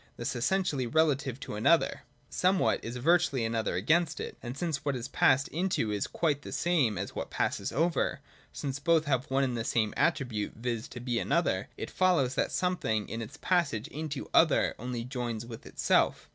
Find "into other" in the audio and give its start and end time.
13.89-14.73